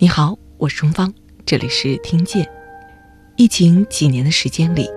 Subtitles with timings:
[0.00, 1.12] 你好，我是钟芳，
[1.44, 2.48] 这里是听见。
[3.34, 4.88] 疫情几年的时间里，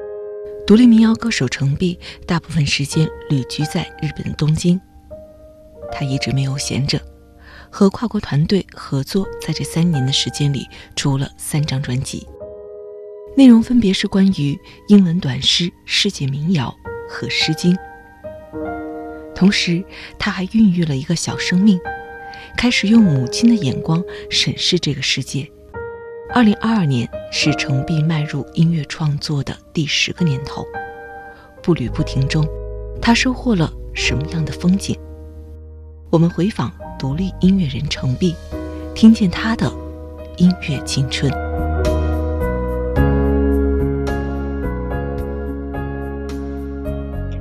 [0.68, 1.98] 独立民谣歌手程璧
[2.28, 4.80] 大部分时间旅居在日本的东京。
[5.92, 7.02] 他一直没有闲着，
[7.72, 12.28] 和跨国团队合作，在这三年的时间里出了三张专辑，
[13.36, 14.56] 内容分别是关于
[14.88, 16.72] 英文短诗、世界民谣
[17.10, 17.76] 和《诗经》。
[19.34, 19.84] 同时，
[20.20, 21.80] 他还孕育了一个小生命。
[22.58, 25.50] 开始用母亲的眼光审视这个世界。
[26.34, 30.66] 二零二二年是程璧迈入音乐创作的第十个年头，
[31.62, 32.48] 步履不停中，
[33.02, 34.96] 他收获了什么样的风景？
[36.10, 38.36] 我们回访独立音乐人程璧，
[38.94, 39.72] 听见他的
[40.38, 41.30] 音乐青春。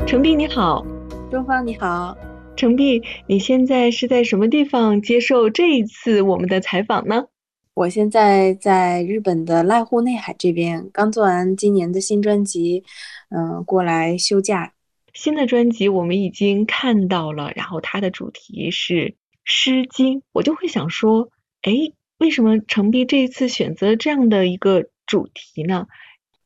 [0.07, 0.85] 程璧你好，
[1.31, 2.17] 东方你好。
[2.61, 7.25] 程璧，你现在是在什么地方接受这一次我们的采访呢？
[7.73, 12.85] 我现在在日本的濑户内海这边，刚做完今年的新专辑，
[13.31, 14.75] 嗯，过来休假。
[15.15, 18.95] 新的专辑我们已经看到了，然后它的主题是
[19.43, 21.31] 《诗经》，我就会想说，
[21.63, 21.73] 哎，
[22.19, 25.87] 为什么程璧这一次选择这样的一个主题呢？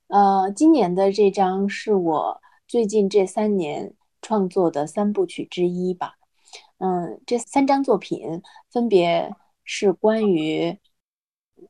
[0.06, 3.92] 呃，今年的这张是我最近这三年。
[4.24, 6.14] 创作的三部曲之一吧，
[6.78, 9.30] 嗯，这三张作品分别
[9.64, 10.78] 是关于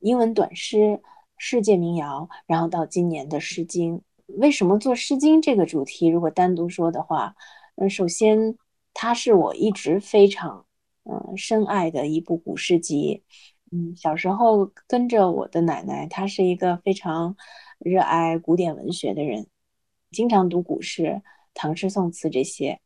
[0.00, 1.02] 英文短诗、
[1.36, 3.98] 世界民谣，然后到今年的《诗经》。
[4.38, 6.06] 为什么做《诗经》这个主题？
[6.06, 7.34] 如果单独说的话，
[7.74, 8.56] 嗯，首先
[8.92, 10.64] 它是我一直非常
[11.02, 13.24] 嗯深爱的一部古诗集。
[13.72, 17.36] 嗯，小时候跟着我的奶奶，她是一个非常
[17.80, 19.48] 热爱古典文学的人，
[20.12, 21.20] 经常读古诗。
[21.54, 22.80] 唐诗宋词这些，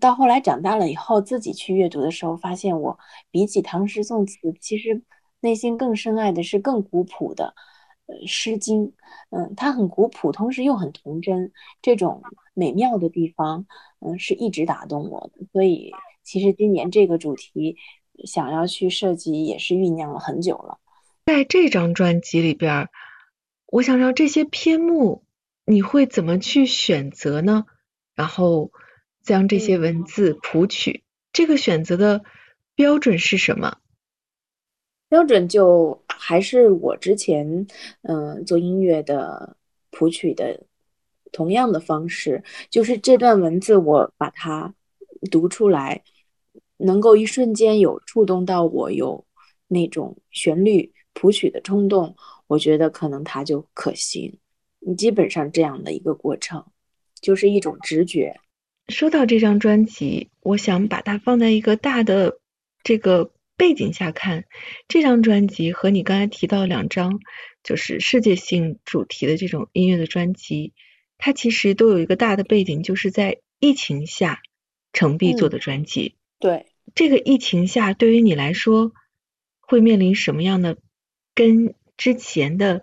[0.00, 2.98] 到后来长大了以后，自己去阅读的时候，发现我
[3.30, 5.02] 比起唐诗宋词，其实
[5.40, 7.54] 内心更深爱的是更古朴的，
[8.06, 8.86] 呃，《诗经》。
[9.30, 11.52] 嗯，它很古朴，同时又很童真，
[11.82, 12.22] 这种
[12.54, 13.66] 美妙的地方，
[14.00, 15.46] 嗯，是一直打动我的。
[15.52, 15.92] 所以，
[16.22, 17.76] 其实今年这个主题
[18.24, 20.78] 想要去设计，也是酝酿了很久了。
[21.26, 22.88] 在这张专辑里边，
[23.66, 25.24] 我想让这些篇目，
[25.66, 27.66] 你会怎么去选择呢？
[28.14, 28.70] 然后
[29.22, 32.22] 将这些文字谱曲，这个选择的
[32.74, 33.78] 标准是什么？
[35.08, 37.66] 标准就还是我之前
[38.02, 39.56] 嗯做音乐的
[39.90, 40.66] 谱曲的
[41.30, 44.74] 同样的方式，就是这段文字我把它
[45.30, 46.02] 读出来，
[46.76, 49.24] 能够一瞬间有触动到我，有
[49.68, 52.16] 那种旋律谱曲的冲动，
[52.48, 54.38] 我觉得可能它就可行。
[54.98, 56.64] 基本上这样的一个过程。
[57.24, 58.38] 就是一种直觉。
[58.88, 62.38] 说到这张专辑，我想把它放在一个大的
[62.82, 64.44] 这个背景下看。
[64.88, 67.20] 这张专辑和你刚才提到两张
[67.62, 70.74] 就是世界性主题的这种音乐的专辑，
[71.16, 74.42] 它其实都有一个大的背景，就是在疫情下
[74.92, 76.16] 程璧做的专辑。
[76.38, 78.92] 对，这个疫情下对于你来说
[79.62, 80.76] 会面临什么样的
[81.34, 82.82] 跟之前的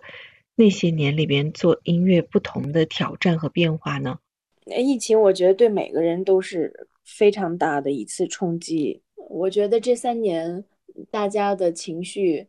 [0.56, 4.18] 那些年里边做音乐不同的挑战和变化呢？
[4.66, 9.02] 疫情，我觉得对每个人都是非常大的一次冲击。
[9.28, 10.64] 我觉得这三年，
[11.10, 12.46] 大家的情绪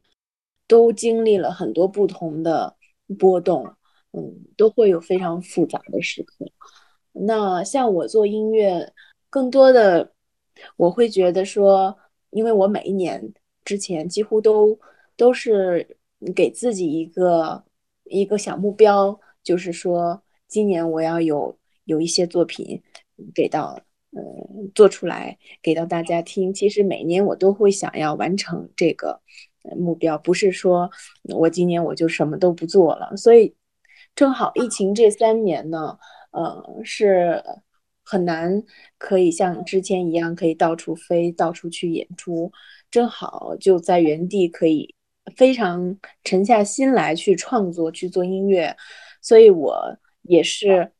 [0.67, 2.75] 都经历了很多不同的
[3.17, 3.65] 波动，
[4.11, 6.45] 嗯，都会有非常复杂的时刻。
[7.13, 8.93] 那像我做音乐，
[9.29, 10.13] 更多的
[10.77, 11.97] 我会觉得说，
[12.29, 13.33] 因为我每一年
[13.65, 14.77] 之前几乎都
[15.17, 15.97] 都是
[16.35, 17.63] 给自己一个
[18.03, 21.57] 一个小目标，就是说今年我要有。
[21.85, 22.81] 有一些作品
[23.35, 23.79] 给到，
[24.11, 24.21] 呃，
[24.73, 26.53] 做出来给到大家听。
[26.53, 29.21] 其实每年我都会想要完成这个
[29.77, 30.89] 目标，不是说
[31.23, 33.15] 我今年我就什么都不做了。
[33.17, 33.53] 所以
[34.15, 35.97] 正好疫情这三年呢，
[36.31, 37.43] 呃，是
[38.03, 38.63] 很难
[38.97, 42.51] 可以像之前一样可以到处飞、到处去演出。
[42.89, 44.95] 正好就在原地可以
[45.35, 48.73] 非常沉下心来去创作、去做音乐。
[49.21, 50.92] 所以我也是。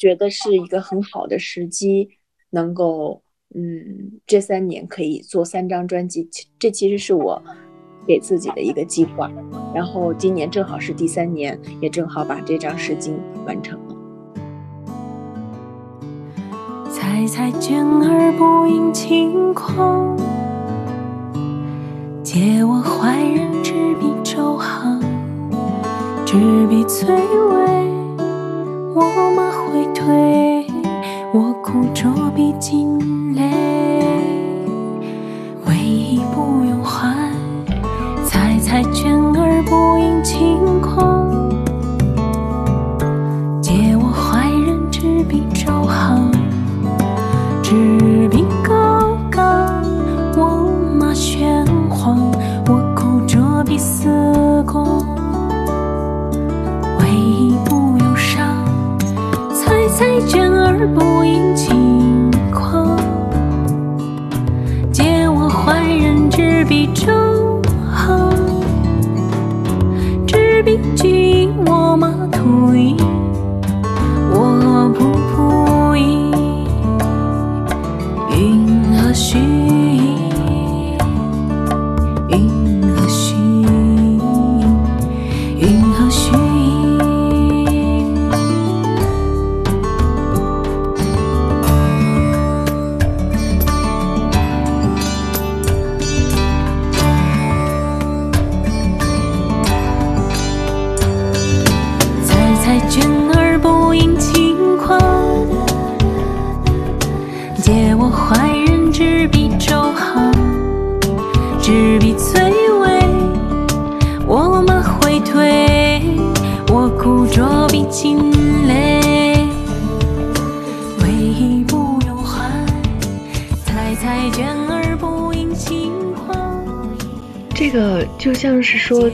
[0.00, 2.08] 觉得是一个很好的时机，
[2.48, 3.22] 能够
[3.54, 6.26] 嗯，这三年可以做三张专辑，
[6.58, 7.42] 这其实是我
[8.06, 9.30] 给自己的一个计划。
[9.74, 13.14] 然后今年正好是第三年，也正好把这张诗经
[13.44, 13.96] 完成了。
[16.90, 20.16] 采采娟儿不应轻狂，
[22.22, 24.98] 借我怀人执笔周行，
[26.24, 27.99] 执笔翠微。
[28.92, 30.66] 我们回退，
[31.32, 33.49] 我苦着笔尽泪，
[60.86, 62.96] 不应轻狂，
[64.92, 67.19] 借我怀人之笔，出。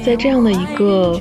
[0.07, 1.21] 在这样的一个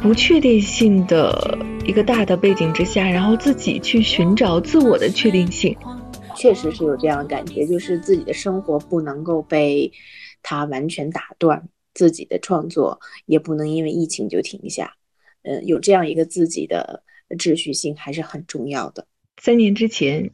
[0.00, 5.76] 不确定性的一个大的背景之下，然后自己去寻找自我的确定性。
[6.36, 9.90] 确实是有这样的感觉，就是自己的生活不能够被
[10.44, 14.94] 它完全打断，自己的创作也不能因为疫情就停下。
[15.42, 19.08] 嗯，有这样一个自己的秩序性还是很重要的。
[19.42, 20.30] 三年之前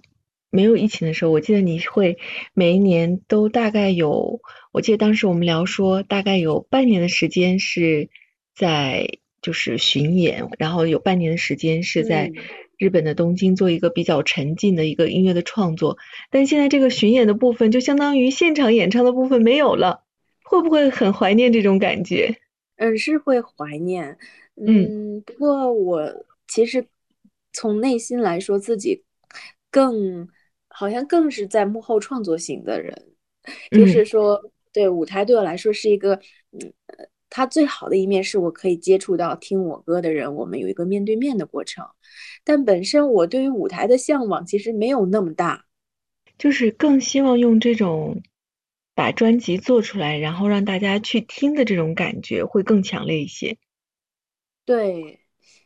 [0.52, 2.18] 没有疫情的时候，我记得你会
[2.52, 4.40] 每一年都大概有，
[4.70, 8.10] 我记得当时我们聊说，大概有半年的时间是
[8.54, 12.34] 在就是巡演，然后有半年的时间是在嗯
[12.76, 15.96] 日本的东京做一个比较沉浸的一个音乐的创作。
[16.30, 20.04] 但现在这个巡演的部分就相当于现场演唱的部分没有了，
[20.42, 22.36] 会不会很怀念这种感觉？
[22.76, 24.18] 嗯，是会怀念。
[24.56, 26.84] 嗯嗯，不过我其实
[27.52, 29.02] 从内心来说，自己
[29.70, 30.28] 更
[30.72, 32.96] 好像更是在幕后创作型的人，
[33.70, 36.14] 就是嗯说，对舞台对我来说是一个，
[36.52, 41.86] 嗯，呃它最好的一面是我可以接触到听我歌的人，我们有一个面对面的过程。
[42.44, 45.64] 但本身我对于舞台的向往其实没有那么大。
[46.36, 48.20] 就是更希望用这种
[48.94, 53.56] 把专辑做出来，然后让大家去听的这种感觉会更强烈一些。
[54.64, 55.20] 对，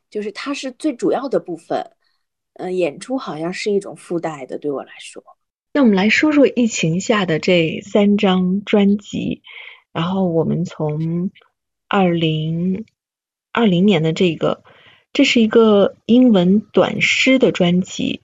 [0.09, 1.96] 就是它是最主要的部分，
[2.59, 5.23] 呃，演出好像是一种附带的，对我来说。
[5.73, 9.43] 那我们来说说疫情下的这三张专辑，
[9.93, 11.31] 然后我们从
[11.87, 12.87] 二零
[13.53, 14.65] 二零年的这个，
[15.13, 18.23] 这是一个英文短诗的专辑。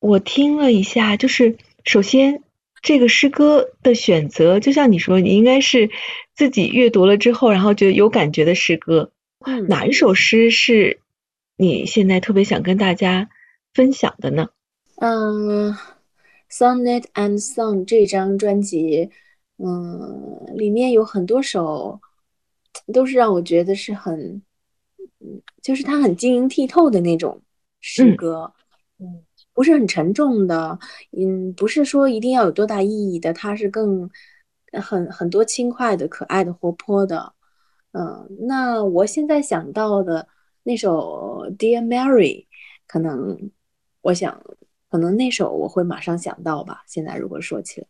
[0.00, 2.42] 我听了一下，就是首先
[2.80, 5.90] 这个诗歌的选择，就像你说，你应该是
[6.34, 9.12] 自己阅读了之后，然后觉得有感觉的诗歌。
[9.44, 11.00] 嗯，哪一首诗是
[11.56, 13.28] 你现在特别想跟大家
[13.74, 14.48] 分享的呢？
[14.96, 15.72] 嗯，
[16.50, 19.10] 《Sonnet and Song》这张专辑，
[19.58, 22.00] 嗯，里面有很多首
[22.92, 24.42] 都是让我觉得是很，
[25.20, 27.40] 嗯，就是它很晶莹剔透的那种
[27.80, 28.16] 诗嗯。
[28.16, 28.52] 歌，
[28.98, 30.78] 嗯，不是很沉重的，
[31.16, 34.08] 嗯，不是说一定要有多大意义的，它是更
[34.72, 37.32] 很很多轻快的、可爱的、活泼的，
[37.92, 40.28] 嗯，那我现在想到的
[40.62, 42.44] 那首《Dear Mary》，
[42.86, 43.50] 可能
[44.02, 44.38] 我想，
[44.90, 46.82] 可能那首我会马上想到吧。
[46.86, 47.86] 现在如果说起来，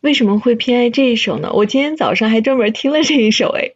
[0.00, 1.52] 为什么会偏爱这一首呢？
[1.52, 3.70] 我今天早上还专门听了这一首，哎，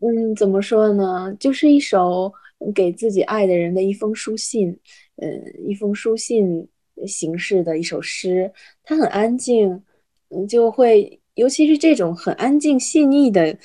[0.00, 1.34] 嗯，怎么说呢？
[1.40, 2.30] 就是一首
[2.74, 4.78] 给自己爱的人的一封书信，
[5.16, 6.68] 嗯，一封书信
[7.06, 8.52] 形式的一首诗。
[8.82, 9.82] 它很安静，
[10.28, 13.56] 嗯，就会，尤其是这种很安静细腻的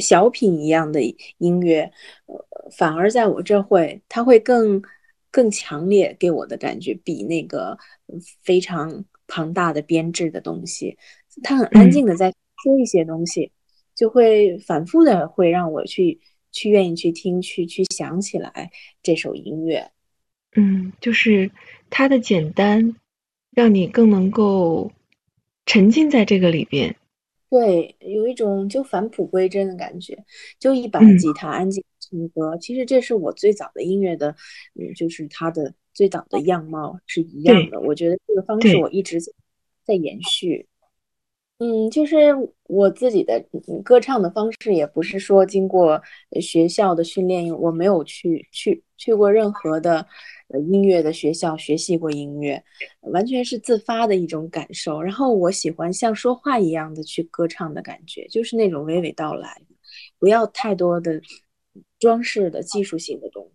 [0.00, 1.02] 小品一样的
[1.38, 1.90] 音乐，
[2.26, 4.82] 呃，反而在我这会，它会更
[5.30, 7.78] 更强烈给我的感觉，比那个
[8.42, 10.96] 非常庞大的编制的东西，
[11.42, 12.32] 他很安静的在
[12.62, 13.52] 说一些东西。
[13.92, 16.18] 就会反复的会让我去
[16.52, 18.70] 去愿意去听，去去想起来
[19.02, 19.90] 这首音乐。
[20.56, 21.50] 嗯，就是
[21.90, 22.96] 它的简单，
[23.50, 24.90] 让你更能够
[25.66, 26.96] 沉浸在这个里边。
[27.50, 30.24] 对，有一种就返璞归真的感觉，
[30.58, 32.56] 就一把嗯吉他安静唱歌。
[32.58, 34.34] 其实这是我最早的音乐的，
[34.74, 37.80] 嗯，就是它的最早的样貌是一样的。
[37.80, 39.32] 我觉得这个方式我一直在
[39.84, 40.66] 在延续。
[41.62, 42.34] 嗯，就是
[42.68, 46.00] 我自己的嗯歌唱的方式，也不是说经过
[46.30, 50.06] 呃学校的训练，我没有去去去过任何的
[50.48, 52.64] 呃音乐的学校学习过音乐，
[53.02, 55.02] 完全是自发的一种感受。
[55.02, 59.60] 然后我喜欢像说话一样的去歌唱的感觉，就是那种娓娓道来，
[60.18, 61.20] 不要太多的
[62.00, 63.52] 装饰的技术性的东西。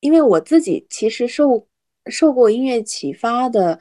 [0.00, 1.68] 因为我自己其实受
[2.06, 3.78] 受过音乐启发的。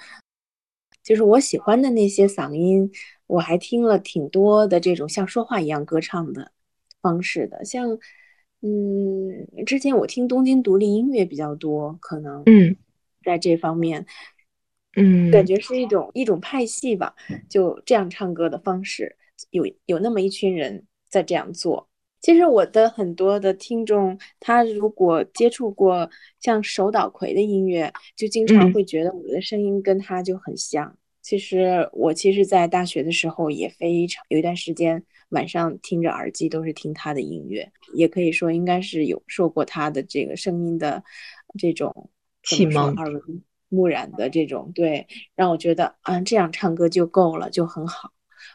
[1.02, 2.90] 就是我喜欢的那些嗓音，
[3.28, 6.54] 我还听了挺多的这种像说话一样歌唱的
[7.02, 8.00] 方式的，像
[8.62, 12.74] 嗯，之前我听东京独立音乐比较多，可能嗯
[13.22, 14.06] 在这方面。
[14.96, 17.14] 嗯，感觉是一种一种派系吧，
[17.50, 19.18] 就这样唱歌的方式，
[19.50, 21.90] 有有那么一群人在这样做。
[22.24, 30.98] 其实我的很多的听众，他如果接触过像手岛葵的音乐，就经常会觉得我的声音跟他就很像。
[31.22, 41.04] 其实我其实，在大学的时候也非常有一段时间，晚上听着耳机都是听他的音乐，也可以说应该是有受过他的这个声音的
[41.60, 42.10] 这种
[42.44, 43.22] 启蒙耳濡
[43.68, 48.12] 目染的这种对，让我觉得啊，这样唱歌就够了，就很好，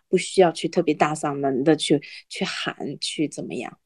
[0.09, 3.79] 不需要去特别大嗓门的去去喊，去怎么样。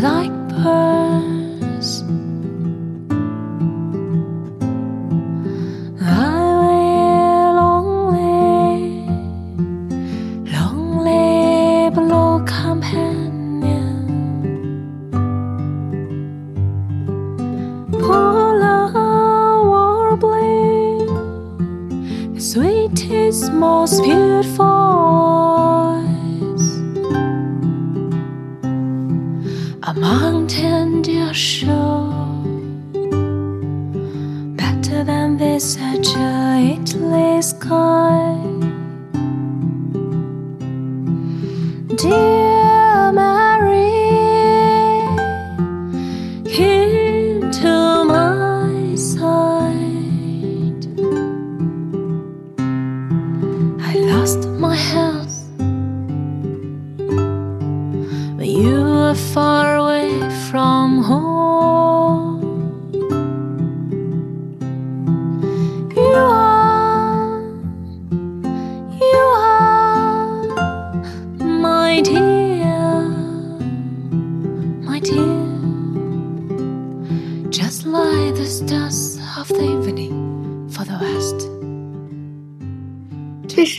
[0.00, 1.09] 这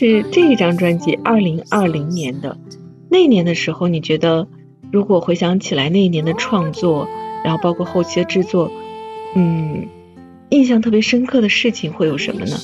[0.04, 2.58] 是这一张专辑，二零二零年的
[3.08, 4.48] 那年的时候，你觉得
[4.90, 7.06] 如果回想起来那一年的创作，
[7.44, 8.68] 然后包括后期的制作，
[9.36, 9.86] 嗯，
[10.50, 12.56] 印象特别深刻的事情会有什么呢？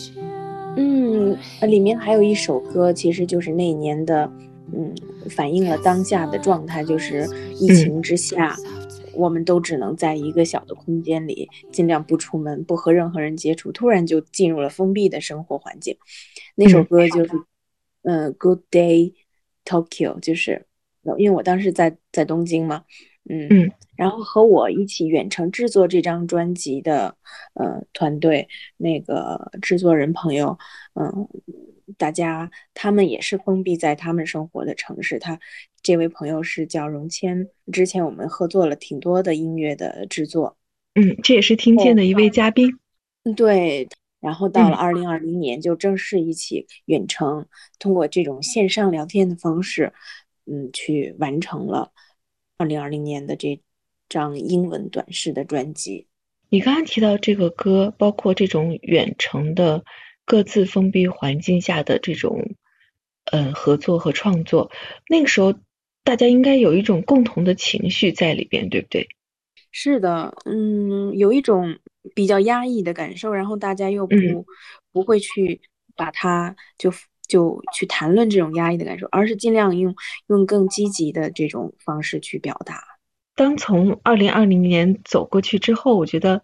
[0.77, 4.29] 嗯，里面还有一首歌，其实就是那年的，
[4.77, 4.93] 嗯，
[5.31, 7.25] 反映了当下的状态，就是
[7.61, 8.57] 疫情之下。
[9.19, 13.73] 我们都只能在一个小的空间里，尽量不出门，不和任何人接触。
[13.73, 15.97] 突然就进入了封闭的生活环境。
[16.55, 17.31] 那首歌就是，
[18.03, 19.13] 嗯，Good Day
[19.65, 20.67] Tokyo，就是，
[21.19, 22.85] 因为我当时在在东京嘛，
[23.29, 27.17] 嗯嗯，然后和我一起远程制作这张专辑的，
[27.55, 30.57] 呃，团队那个制作人朋友，
[30.95, 31.29] 嗯。
[31.97, 35.19] 大家他们也是封闭在他们生活的城市。
[35.19, 35.39] 他
[35.83, 40.57] 这位朋友是叫荣谦，之前我们合作了挺多的音乐的制作。
[40.95, 42.79] 嗯，这也是听见的一位嘉宾。
[43.37, 43.89] 对。
[44.21, 47.47] 然后到了二零二零年，就正式一起远程，
[47.79, 49.93] 通过这种线上聊天的方式，
[50.45, 51.93] 嗯，去完成了
[52.57, 53.61] 二零二零年的这
[54.09, 56.09] 张英文短视的专辑。
[56.49, 59.85] 你刚刚提到这个歌，包括这种远程的。
[60.29, 62.51] 各自封闭环境下的这种，
[63.33, 64.71] 嗯，合作和创作，
[65.09, 65.55] 那个时候
[66.05, 69.09] 大家应该有一种共同的情绪在里边，对不对？
[69.73, 71.79] 是的，嗯，有一种
[72.15, 74.17] 比较压抑的感受，然后大家又不
[74.93, 75.63] 不会去
[75.97, 76.93] 把它就
[77.27, 79.95] 就去谈论这种压抑的感受，而是尽量用
[80.27, 82.83] 用更积极的这种方式去表达。
[83.35, 86.43] 当从二零二零年走过去之后，我觉得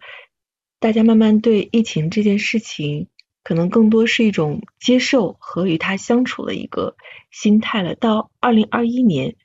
[0.79, 3.09] 大家慢慢对疫情这件事情。
[3.45, 6.97] 可能更多是一种接受和与他相处的一个
[7.29, 7.93] 心态了。
[7.93, 9.35] 到二零二一年，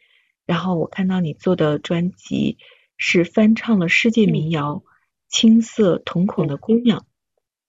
[0.46, 2.56] 然后我看到你做的专辑
[2.96, 4.76] 是翻唱了世界民谣
[5.28, 7.00] 《青涩瞳孔的姑娘》。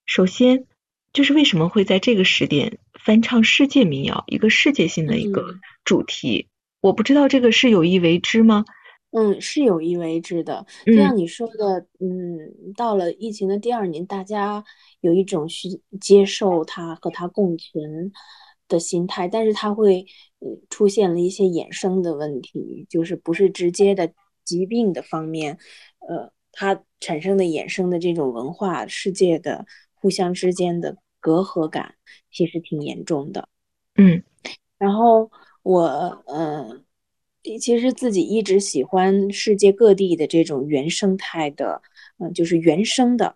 [0.06, 0.68] 首先，
[1.12, 6.48] 就是为什么会在这个时点翻唱世界民谣，一个世界性的一个主题？
[6.80, 8.64] 我不知道这个是有意为之吗？
[9.12, 10.66] 嗯，是有意为之的。
[10.86, 14.64] 就像你说的，嗯，到了疫情的第二年，大家
[15.02, 18.12] 有一种去接受它和它共存
[18.70, 20.06] 的心态，但是它会
[20.70, 24.14] 出现了一些衍生的问题，就是不是直接的
[24.46, 25.58] 疾病的方面，
[26.08, 31.96] 呃，它产生的衍生的这种文化世界的互相之间的隔阂感，
[32.32, 33.50] 其实挺严重的。
[33.96, 34.24] 嗯，
[34.78, 35.30] 然后
[35.64, 36.86] 我，嗯。
[37.60, 41.82] 其实自己一直喜欢世界各地的这种原生态的，
[42.20, 43.36] 嗯，就是原生的，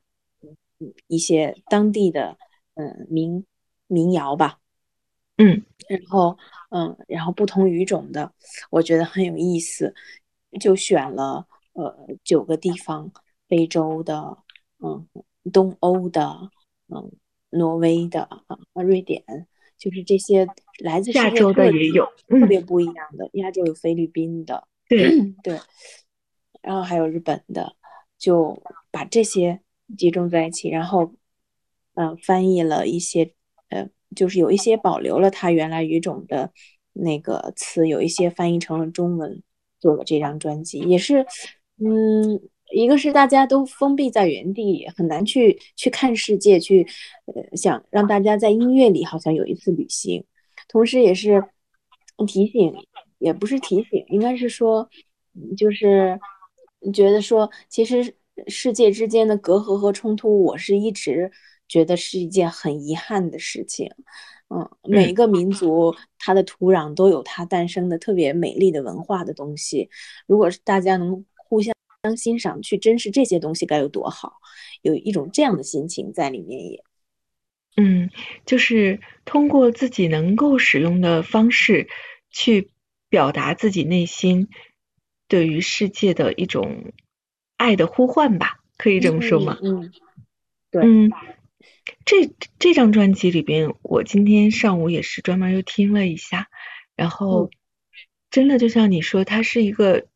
[0.80, 2.38] 嗯，一些当地的，
[2.76, 3.46] 嗯，民
[3.88, 4.60] 民谣吧，
[5.38, 6.38] 嗯，然后，
[6.70, 8.32] 嗯，然后不同语种的，
[8.70, 9.94] 我觉得很有意思，
[10.60, 13.12] 就选了，呃，九个地方，
[13.48, 14.38] 非洲的，
[14.80, 15.08] 嗯，
[15.52, 16.52] 东欧的，
[16.90, 17.12] 嗯，
[17.50, 19.24] 挪威的，啊，瑞典。
[19.78, 20.48] 就是这些
[20.80, 25.10] 来自亚洲的也有特别不一样的，亚洲有菲律宾的，对
[25.44, 25.60] 对，
[26.62, 27.76] 然后还有日本的，
[28.18, 29.60] 就把这些
[29.98, 31.14] 集中在一起，然后
[31.94, 33.32] 嗯翻译了一些，
[33.70, 36.52] 呃，就是有一些保留了它原来语种的
[36.94, 39.42] 那个词，有一些翻译成了中文，
[39.80, 41.26] 做了这张专辑，也是
[41.78, 42.42] 嗯。
[42.72, 46.86] 一个是大家都封闭在原地，很难去去看世界，去
[47.28, 50.26] 呃想让大家在音乐里好像有一次旅行，
[50.68, 51.44] 同时也是
[52.28, 52.74] 提醒，
[53.20, 54.90] 也不是提醒，应该是说，
[55.58, 56.20] 就是
[56.94, 58.16] 觉得说，其实
[58.48, 61.32] 世界之间的隔阂和冲突，我是一直
[61.68, 63.92] 觉得是一件很遗憾的事情。
[64.50, 69.90] 嗯，每一个民族它的土壤都有它诞生的特别美丽的文化的东西，
[70.28, 71.26] 如果是大家能。
[71.48, 71.76] 互相
[72.18, 74.34] 欣赏、去珍视这些东西该有多好，
[74.82, 76.84] 有一种这样的心情在里面也。
[77.76, 78.10] 嗯，
[78.46, 81.88] 就是通过自己能够使用的方式
[82.30, 82.70] 去
[83.10, 84.50] 表达自己内心
[85.28, 86.94] 对于世界的一种
[87.58, 89.58] 爱的呼唤吧，可以这么说吗？
[89.62, 89.92] 嗯，
[90.72, 90.84] 对。
[90.84, 91.12] 嗯，
[92.06, 96.48] 这这张专辑里边，我今天上午也是专门又听了一下，
[96.96, 97.50] 然后
[98.30, 100.08] 真的就像你说，它是一个。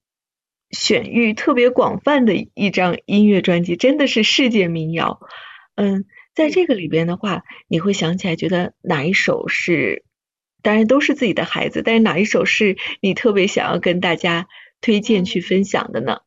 [0.72, 5.20] 选域特别广泛的一张音乐专辑，真的是世界民谣。
[5.74, 6.06] 嗯，
[6.40, 10.06] 在这个里边的话，你会想起来觉得哪一首是？
[10.62, 14.48] 当然都是自己的孩子，但是哪一首是你特别想要跟大家
[14.80, 16.20] 推荐去分享的呢？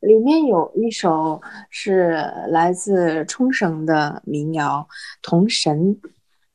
[0.00, 2.12] 里面有一首是
[2.48, 4.88] 来自冲绳的民谣
[5.20, 5.96] 《童神》。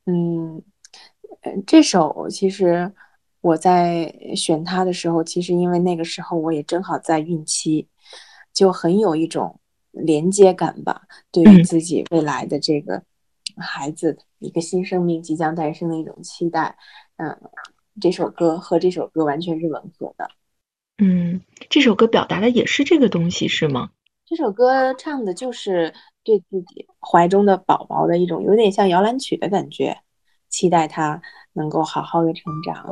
[0.07, 0.63] 嗯，
[1.67, 2.91] 这首其实。
[3.41, 7.87] 我在选它的时候，其实因为那个时候我也正好在孕期，
[8.51, 9.61] 就很有一种
[9.99, 13.01] 连接感吧，对于自己未来的这个
[13.55, 16.77] 孩子一个新生命即将诞生的一种期待。
[17.17, 17.37] 嗯，
[17.99, 20.29] 这首歌和这首歌完全是吻合的。
[20.97, 23.89] 嗯，这首歌表达的也是这个东西是吗？
[24.25, 29.97] 这首歌唱的就是对自己怀中的宝宝的一种有点像摇篮曲的感觉，
[30.49, 31.21] 期待他。
[31.53, 32.87] 能够好好的成长，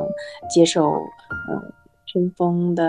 [0.50, 1.72] 接受嗯
[2.06, 2.84] 春风的，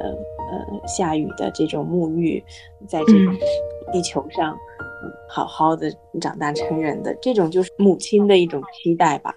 [0.00, 2.42] 呃呃，下雨的这种沐浴，
[2.88, 3.32] 在这个
[3.92, 4.56] 地球上，
[5.28, 9.34] 好好的长大成人的这种，就是母亲的一种期待吧。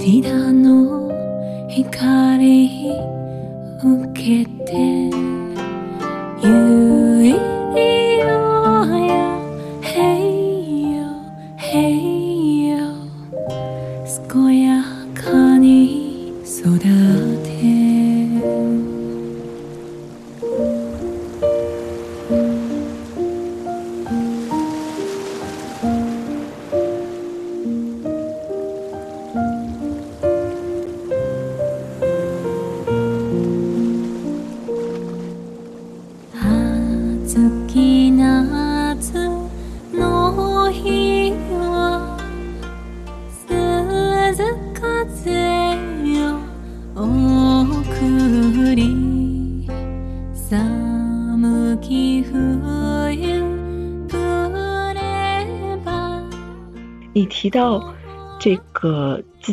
[0.00, 1.10] ティラの
[1.68, 2.96] 光
[3.84, 5.19] 受けて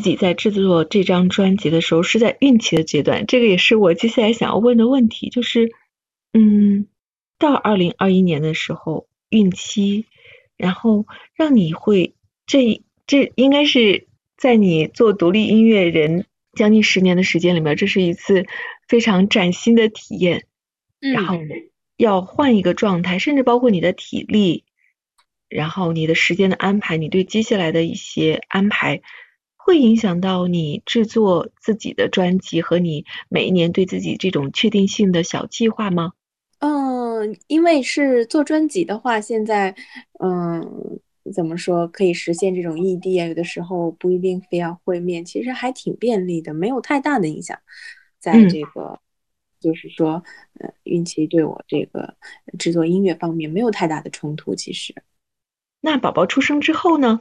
[0.07, 5.71] 己在制作这张专辑的时候是在孕期的阶段，这个也是我接下来想要问的问题，就是，
[6.33, 6.87] 嗯，
[7.37, 10.05] 到二零二一年的时候，孕期，
[10.57, 12.15] 然后让你会
[12.45, 18.45] 这这应该是在你做独立音乐人将近十年的时间里面，这是一次
[18.87, 20.45] 非常崭新的体验，
[20.99, 21.37] 然后
[21.97, 24.63] 要换一个状态，甚至包括你的体力。
[25.49, 29.01] 然后你的时间的安排，你对接下来的一些安排，
[29.67, 36.13] 会影响到你制作自己的专辑和你每一年对自己这种确定性的小计划吗？
[36.59, 39.75] 嗯，因为是做专辑的话，现在
[40.23, 41.01] 嗯，
[41.33, 43.27] 怎么说可以实现这种异地啊？
[43.27, 47.59] 有的时候不一定非要会面，其实还挺便利的，没有太大的影响。
[48.19, 48.97] 在这个
[49.59, 50.23] 就是说，
[50.61, 52.15] 呃，孕期对我这个
[52.57, 54.95] 制作音乐方面没有太大的冲突，其实。
[55.81, 57.19] 那宝宝出生之后呢？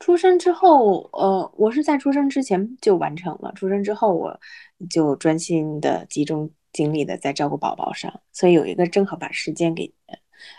[0.00, 3.52] 出生之后，呃，我是在出生之前就完成了。
[3.54, 4.40] 出生之后，我
[4.88, 9.92] 就专心的集中精力的在照顾宝宝上，所以有一个正好把时间给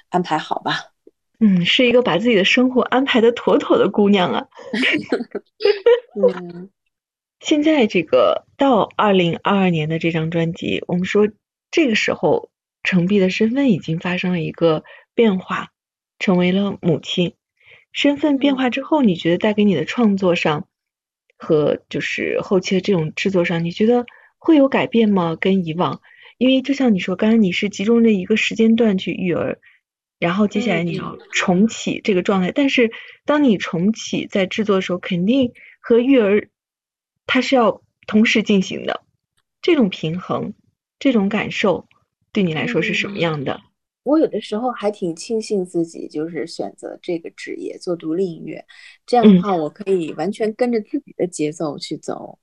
[0.10, 0.94] 安排好吧。
[1.40, 4.48] 嗯，是一个把自己的生活安排的妥妥的姑娘啊。
[6.16, 6.70] 嗯，
[7.40, 11.28] 现在这个到二零二二年的这张专辑，我们说
[11.72, 12.52] 这个时候
[12.84, 14.84] 程璧的身份已经发生了一个
[15.16, 15.70] 变化。
[16.20, 17.34] 成为了母亲，
[17.92, 20.68] 身份变化之后，你觉得带给你的创作上
[21.38, 24.06] 和就是后期的这种制作上，你觉得
[24.38, 25.36] 会有改变吗？
[25.40, 26.02] 跟以往，
[26.38, 29.60] 因为就像你说，刚才你是集中的一个时间段去育儿，
[30.20, 32.92] 然后接下来你要重启这个状态，但是
[33.26, 36.48] 当你重启在制作的时候，肯定和育儿
[37.26, 39.04] 它是要同时进行的，
[39.62, 40.54] 这种平衡，
[41.00, 41.88] 这种感受
[42.32, 43.62] 对你来说是什么样的？
[44.04, 48.66] 我有的时候还挺庆幸自己就是选择这个职业做独立音乐，
[49.06, 52.40] 这样的话我可以完全跟着自己的节奏去走，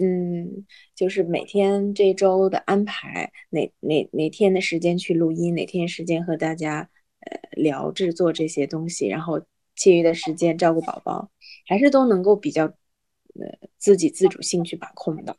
[0.00, 6.90] 嗯，就是每天这周的安排，哪哪哪天的时间去录音，哪天时间和大家
[7.20, 9.40] 呃聊制作这些东西，然后
[9.76, 11.30] 其余的时间照顾宝宝，
[11.66, 15.34] 还是都能够比较呃自己自主性去把控的。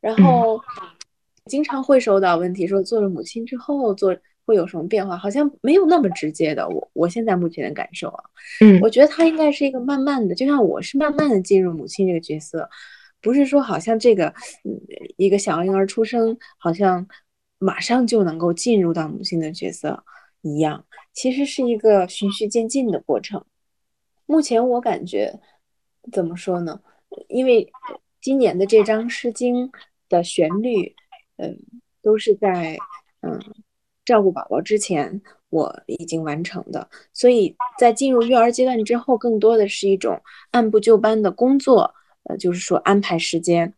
[0.00, 0.60] 然后
[1.44, 4.16] 经常会收到问题说，做了母亲之后做。
[4.46, 5.16] 会有什么变化？
[5.16, 6.66] 好像没有那么直接的。
[6.68, 8.24] 我我现在目前的感受啊，
[8.60, 12.70] 嗯，我觉得它应该是一个慢慢的，就像我是慢慢的进入母亲这个角色，
[13.20, 14.28] 不是说好像这个
[14.64, 14.80] 嗯
[15.16, 17.04] 一个小婴儿出生，好像
[17.58, 20.04] 马上就能够进入到母亲的角色
[20.42, 20.86] 一样。
[21.12, 23.44] 其实是一个循序渐进的过程。
[24.26, 25.40] 目前我感觉
[26.12, 26.80] 怎么说呢？
[27.28, 27.68] 因为
[28.20, 29.66] 今年的这张《诗经》
[30.08, 30.94] 的旋律，
[31.36, 31.58] 嗯，
[32.00, 32.78] 都是在
[33.22, 33.40] 嗯。
[34.06, 41.92] 照顾宝宝之前，我已经完成的，所以在进入育儿阶段之后，更多的是一种按部就班的工作，
[42.22, 43.74] 呃，就是说安排时间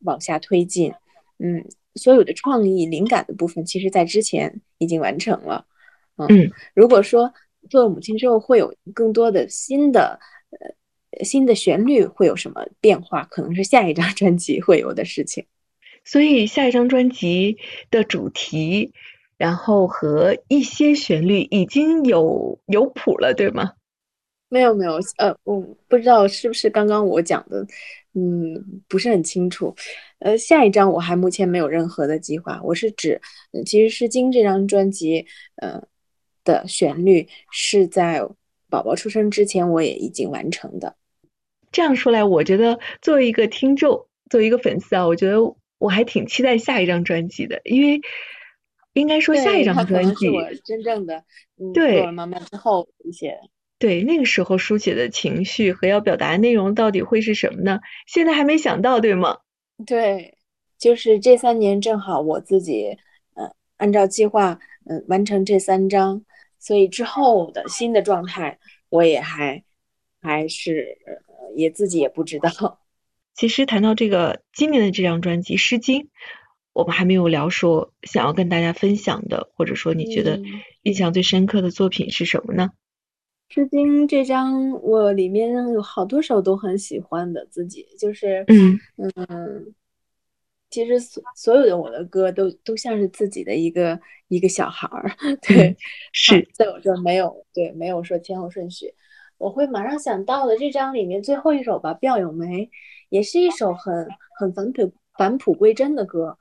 [0.00, 0.92] 往下推进，
[1.38, 1.62] 嗯，
[1.94, 5.66] 所有的创意灵感的部分，其实在之前已经完成了，
[6.16, 7.32] 嗯，如果说
[7.68, 10.18] 做了母亲之后会有更多的新的
[10.50, 15.44] 呃新的旋律会有什么变化，可能是下一张专辑会有的事情，
[16.02, 17.58] 所以下一张专辑
[17.90, 18.94] 的主题。
[19.38, 23.72] 然后和一些旋律已经有有谱了，对吗？
[24.48, 27.66] 没有没有，呃，我不知道是不是刚刚我讲的，
[28.14, 29.74] 嗯，不是很清楚。
[30.20, 32.60] 呃，下一张我还目前没有任何的计划。
[32.62, 33.20] 我是指，
[33.66, 35.82] 其实《诗经》这张专辑，呃
[36.44, 38.22] 的旋律是在
[38.70, 40.94] 宝宝出生之前我也已经完成的。
[41.72, 45.38] 这样说来，我觉得作为一个听众，作为一个粉丝啊，我觉得
[45.78, 48.00] 我还挺期待下一张专辑的，因为。
[48.96, 50.26] 应该说下一张专辑，
[50.64, 51.22] 真正的
[51.74, 53.38] 对做了妈妈之后一些，
[53.78, 57.80] 对那个时候书写的情绪和要表达的内容到底会是什么呢？
[58.06, 59.40] 现在还没想到，对吗？
[59.84, 60.38] 对，
[60.78, 62.96] 就是这三年正好我自己，
[63.34, 66.24] 嗯，按照计划，嗯，完成这三张，
[66.58, 69.62] 所以之后的新的状态，我也还
[70.22, 70.96] 还是
[71.54, 72.80] 也自己也不知道。
[73.36, 76.04] 其实谈到这个今年的这张专辑《诗经》。
[76.76, 80.42] 我们还没有聊说想要跟大家分享的，或者说你觉得
[80.82, 82.68] 印象最深刻的作品是什么呢？
[83.54, 89.74] 《诗经》这张我里面有好多首都很喜欢的，自己就是嗯嗯，
[90.68, 95.10] 其实所所有的我的歌都都像是自己的一个一个小孩儿，
[95.48, 95.74] 对，
[96.12, 98.92] 是在我这儿没有对没有说前后顺序，
[99.38, 102.46] 我会马上想到的这张里面最后一首吧，《卞有梅》
[103.08, 104.06] 也是一首很
[104.38, 106.36] 很返璞返璞归真的歌。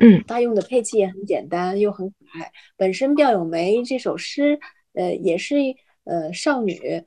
[0.00, 2.50] 嗯，他用的配器也很简单，又很可爱。
[2.76, 4.58] 本身《卞有梅》这首诗，
[4.94, 5.56] 呃，也是
[6.04, 7.04] 呃少女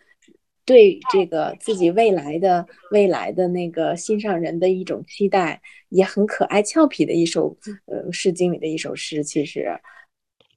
[0.66, 9.80] 对这个自己未来的未来的那个心上人的一种期待，也很可爱俏皮的一首呃《诗经》里的一首诗，其实。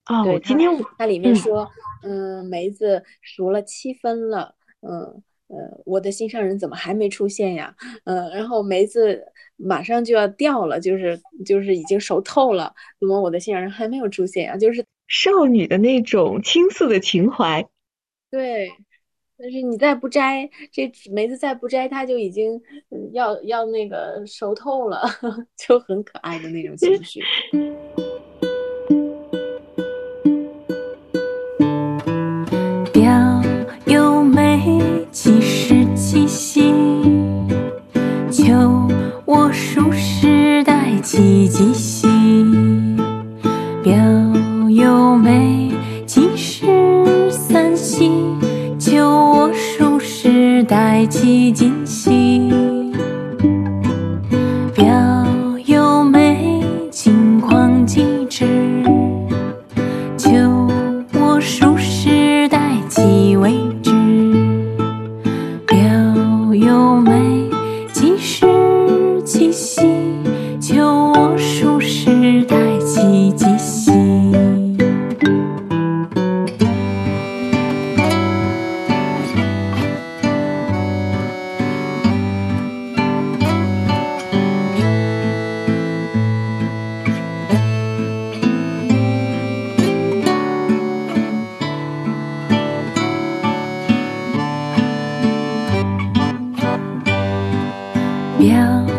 [0.07, 1.71] 哦，对，今天它里面说，
[2.03, 5.23] 嗯，梅子熟了七分了，嗯。
[5.53, 7.75] 呃，我的心上人怎么还没出现呀？
[8.05, 9.23] 嗯，然后梅子
[9.57, 14.57] 马上就要掉了，就是就是已经熟透了，怎么我的心上人还没有出现呀？
[14.57, 17.69] 就是少女的那种倾诉的情怀。
[18.31, 18.71] 对，
[19.37, 22.59] 但是你再不摘，这梅子再不摘，它就已经
[23.13, 25.03] 要要那个熟透了，
[25.55, 27.21] 就很可爱的那种情绪。
[98.39, 98.92] 表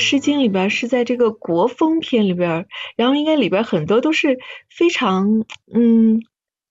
[0.00, 6.20] 诗经》里边是在这个国风篇里边，然后应该里边很多都是非常，嗯，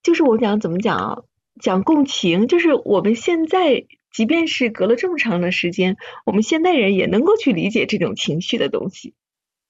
[0.04, 1.22] 就是我讲怎么讲啊，
[1.62, 9.14] 讲共情，就是我们现在即便是隔了这么长的时间，我们现代人也能够去理解这种情绪的东西。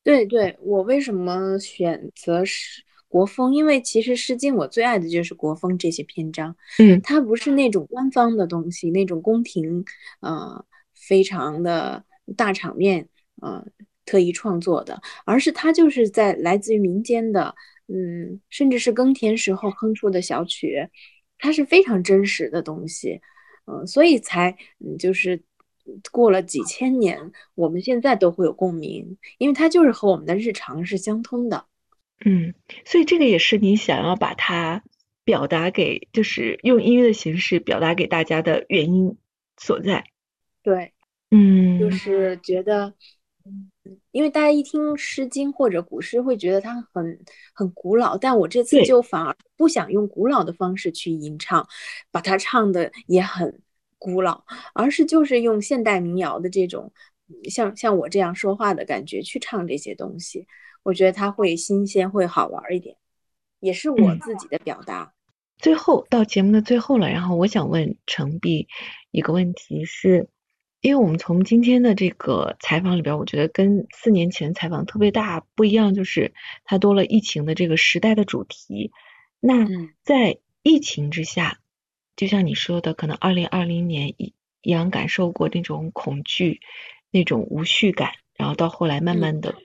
[0.04, 3.54] 对对，我为什么选择是国风？
[3.54, 9.86] 因为其实《诗经》我最爱的就是国风这些篇章，嗯，它不是那种官方的东西，那种宫廷，
[10.22, 12.06] 呃，非常的。
[12.38, 13.09] 大场面，
[13.42, 13.66] 呃，
[14.06, 17.56] 特意创作的，而是它就是在来自于民间的，
[17.88, 20.88] 嗯，甚至是耕田时候哼出的小曲，
[21.38, 23.22] 它是非常真实的东西，
[23.66, 25.42] 嗯，所以才，嗯，就是
[26.12, 31.66] 过了几千年，我们现在都会有共鸣，因为它就是和我们的日常是相通的，
[32.26, 32.54] 嗯，
[32.86, 34.84] 所以这个也是你想要把它
[35.24, 39.18] 表达给，就是用音乐的形式表达给大家的原因
[39.58, 40.04] 所在，
[40.64, 40.94] 对。
[41.32, 42.96] 嗯，就是觉得，
[44.12, 47.20] 因为大家一听《诗经》或者古诗，会觉得它很
[47.54, 48.18] 很古老。
[48.18, 51.68] 但我这次就反而不想用古老的方式去吟唱，
[52.12, 53.62] 把它唱的也很
[53.98, 56.92] 古老，而是就是用现代民谣的这种，
[57.50, 60.46] 像像我这样说话的感觉去唱这些东西。
[60.84, 62.96] 我觉得它会新鲜，会好玩一点，
[63.60, 65.14] 也是我自己的表达。
[65.58, 68.68] 最后到节目的最后了，然后我想问程璧
[69.12, 70.30] 一个问题是。
[70.82, 78.92] 因为我们从今天的这个采访里边，我觉得跟四年前采访特别大不一样，就是它多了疫情的这个时代的主题。
[79.42, 79.68] 那
[80.04, 81.60] 在疫情之下，
[82.16, 86.62] 就像你说的，可能二零二零年一样感受过那种恐惧、
[87.12, 89.56] 那种无序感，然后到后来慢慢的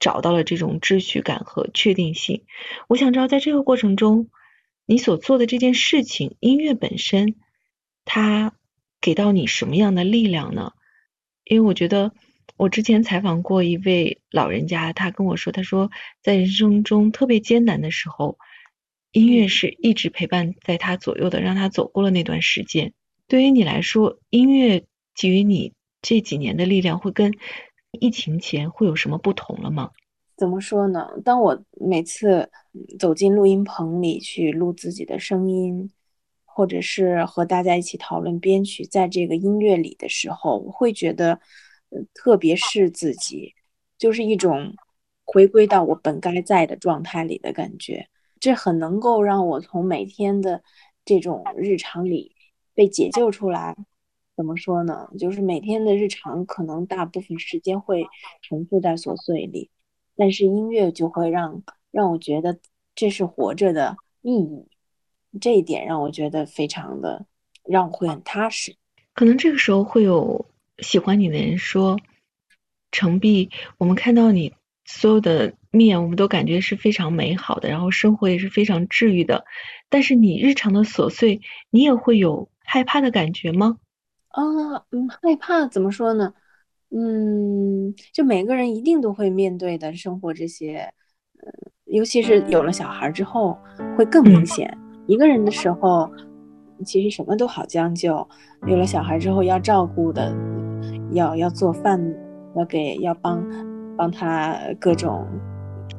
[0.00, 2.44] 找到了这种秩序感和确定性。
[2.88, 4.28] 我想知道，在这个过程中，
[4.86, 7.36] 你所做的这件事情，音乐本身，
[8.04, 8.54] 它。
[9.04, 10.72] 给到你什么样的力量呢？
[11.44, 12.10] 因为我觉得
[12.56, 15.90] 我之前采访过一位老人家，他跟我说，他说
[16.22, 18.38] 在人生中特别艰难的时候，
[19.12, 22.94] 音乐是一直陪伴在他左右的，让他走过了那段时间。
[23.28, 27.34] 对于你来说，音乐给予你这几年的力量，会跟
[28.00, 29.90] 疫情前会有什么不同了吗？
[30.34, 31.10] 怎么说呢？
[31.22, 32.50] 当我每次
[32.98, 35.90] 走进录音棚里去录自己的声音。
[36.54, 41.40] 或者是和大家一起讨论编曲，在这个音乐里的时候，我会觉得，
[42.14, 43.52] 特别是自己，
[43.98, 44.72] 就是一种
[45.24, 48.06] 回归到我本该在的状态里的感觉。
[48.38, 50.62] 这很能够让我从每天的
[51.04, 52.36] 这种日常里
[52.72, 53.74] 被解救出来。
[54.36, 55.08] 怎么说呢？
[55.18, 58.06] 就是每天的日常，可能大部分时间会
[58.42, 59.70] 重复在琐碎里，
[60.14, 62.58] 但是音乐就会让让我觉得
[62.94, 64.68] 这是活着的意义。
[65.40, 67.24] 这一点让我觉得非常的
[67.64, 68.74] 让我会很踏实。
[69.14, 70.44] 可能这个时候会有
[70.78, 71.98] 喜欢你的人说
[72.90, 74.52] ：“程璧，我们看到你
[74.84, 79.44] 所有的面，我们都感觉是非常美好的，然后生活也是非常治愈的。
[79.88, 83.78] 但是你日常的琐碎，你也会有害怕的感觉吗？”
[84.28, 84.42] 啊，
[84.90, 86.34] 嗯，害怕怎么说呢？
[86.90, 90.92] 嗯，就每个人一定都会面对的生活这些，
[91.38, 91.52] 嗯，
[91.86, 93.56] 尤其是有了小孩之后
[93.96, 94.76] 会更明显。
[95.06, 96.10] 一个人的时候，
[96.84, 98.26] 其实什么都好将就；
[98.66, 100.34] 有了小孩之后，要照顾的，
[101.12, 102.00] 要要做饭，
[102.56, 103.44] 要给要帮
[103.96, 105.26] 帮他各种，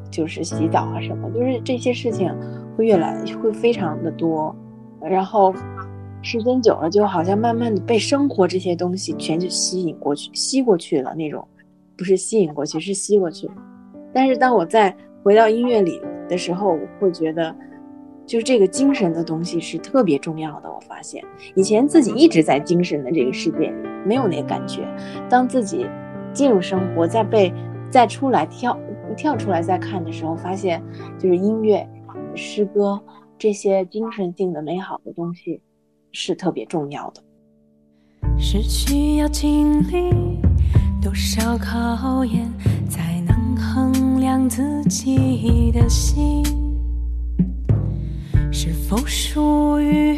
[0.10, 2.34] 就是洗澡啊什么，就是这些事情
[2.78, 4.56] 会越来会非常的多，
[5.02, 5.54] 然后。
[6.28, 11.48] 时间久了，就好像慢慢的被生活这些东西全就吸引过去、吸过去了那种，
[11.96, 13.48] 不是吸引过去，是吸过去。
[14.12, 14.92] 但是当我再
[15.22, 17.56] 回到音乐里的时候，我会觉得，
[18.26, 20.70] 就是这个精神的东西是特别重要的。
[20.70, 21.24] 我发现
[21.56, 23.74] 以前自己一直在精神的这个世界里，
[24.06, 24.82] 没有那感觉。
[25.30, 25.86] 当自己
[26.34, 27.54] 进入生活，再被
[27.90, 28.78] 再出来跳
[29.16, 30.82] 跳出来再看的时候，发现
[31.20, 31.88] 就是音乐、
[32.36, 33.02] 诗歌
[33.38, 35.62] 这些精神性的美好的东西。
[36.18, 37.22] 是特别重要的。
[38.40, 40.40] 是需要经历
[41.02, 42.50] 多少考验，
[42.90, 46.42] 才能衡量自己的心
[48.58, 50.18] 是否属于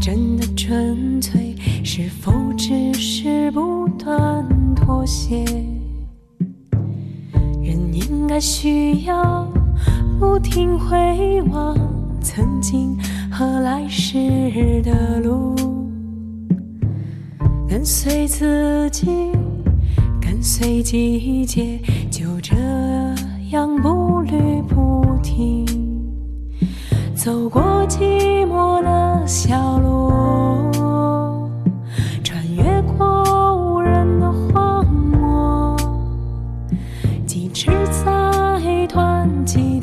[0.00, 1.54] 真的纯粹，
[1.84, 5.44] 是否只是不断妥协？
[7.62, 9.46] 人应该需要
[10.18, 11.78] 不停回望
[12.20, 12.98] 曾经。
[13.30, 15.54] 和来时的路，
[17.68, 19.06] 跟随自己，
[20.18, 21.78] 跟随季节，
[22.10, 22.56] 就这
[23.50, 25.66] 样步履不停，
[27.16, 30.70] 走过寂寞的小路，
[32.22, 35.74] 穿越过无人的荒漠，
[37.26, 39.75] 坚持在团结。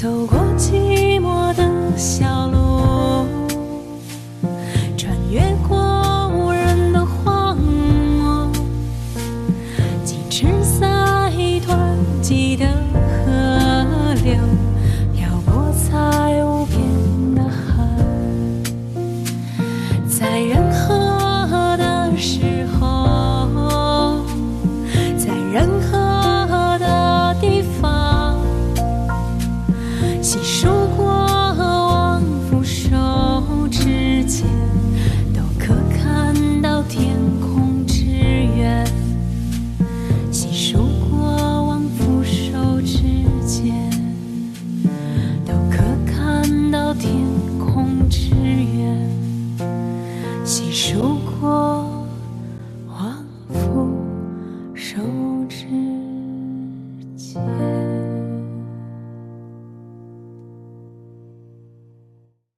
[0.00, 2.37] 走过寂寞的小